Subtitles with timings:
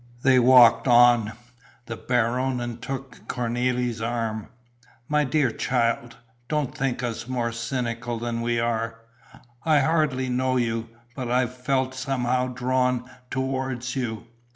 [0.23, 1.33] They walked on.
[1.85, 4.47] The Baronin took Cornélie's arm:
[5.07, 9.01] "My dear child, don't think us more cynical than we are.
[9.63, 14.25] I hardly know you, but I've felt somehow drawn towards you.